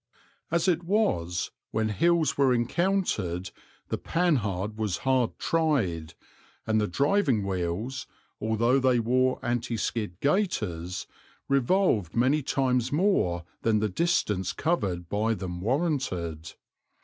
As 0.49 0.67
it 0.67 0.83
was, 0.83 1.51
when 1.69 1.89
hills 1.89 2.35
were 2.35 2.55
encountered 2.55 3.51
the 3.89 3.99
Panhard 3.99 4.75
was 4.75 4.97
hard 5.05 5.37
tried, 5.37 6.15
and 6.65 6.81
the 6.81 6.87
driving 6.87 7.45
wheels, 7.45 8.07
although 8.41 8.79
they 8.79 8.99
wore 8.99 9.39
antiskid 9.41 10.19
gaiters, 10.19 11.05
revolved 11.47 12.15
many 12.15 12.41
times 12.41 12.91
more 12.91 13.45
than 13.61 13.77
the 13.77 13.89
distance 13.89 14.53
covered 14.53 15.07
by 15.07 15.35
them 15.35 15.61
warranted. 15.61 16.55